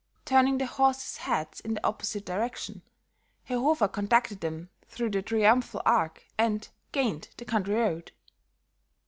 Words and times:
Turning 0.25 0.57
the 0.57 0.65
horses' 0.65 1.17
heads 1.17 1.59
in 1.59 1.75
the 1.75 1.85
opposite 1.85 2.25
direction, 2.25 2.81
Herr 3.43 3.59
Hofer 3.59 3.87
conducted 3.87 4.41
them 4.41 4.69
through 4.87 5.11
the 5.11 5.21
Triumphal 5.21 5.83
Arch 5.85 6.25
and 6.39 6.67
gained 6.91 7.29
the 7.37 7.45
country 7.45 7.75
road. 7.75 8.11